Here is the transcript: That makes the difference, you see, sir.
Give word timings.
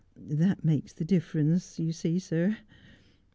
That 0.31 0.65
makes 0.65 0.93
the 0.93 1.05
difference, 1.05 1.77
you 1.77 1.91
see, 1.91 2.17
sir. 2.17 2.57